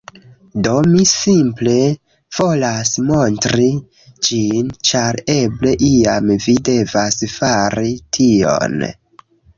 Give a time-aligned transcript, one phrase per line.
[0.67, 1.73] Do, mi simple
[2.37, 3.69] volas montri
[4.29, 8.89] ĝin ĉar eble iam vi devas fari tion